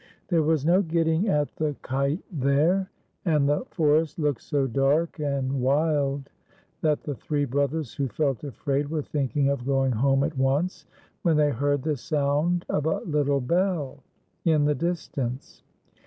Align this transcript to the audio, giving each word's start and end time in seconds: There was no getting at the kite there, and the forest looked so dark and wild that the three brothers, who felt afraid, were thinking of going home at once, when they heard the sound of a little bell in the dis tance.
There 0.29 0.41
was 0.41 0.65
no 0.65 0.81
getting 0.81 1.27
at 1.29 1.55
the 1.57 1.75
kite 1.83 2.23
there, 2.31 2.89
and 3.23 3.47
the 3.47 3.65
forest 3.69 4.17
looked 4.17 4.41
so 4.41 4.65
dark 4.65 5.19
and 5.19 5.61
wild 5.61 6.31
that 6.81 7.03
the 7.03 7.13
three 7.13 7.45
brothers, 7.45 7.93
who 7.93 8.07
felt 8.07 8.43
afraid, 8.43 8.89
were 8.89 9.03
thinking 9.03 9.49
of 9.49 9.63
going 9.63 9.91
home 9.91 10.23
at 10.23 10.35
once, 10.35 10.87
when 11.21 11.37
they 11.37 11.51
heard 11.51 11.83
the 11.83 11.97
sound 11.97 12.65
of 12.67 12.87
a 12.87 13.01
little 13.01 13.41
bell 13.41 14.01
in 14.43 14.65
the 14.65 14.73
dis 14.73 15.07
tance. 15.07 15.61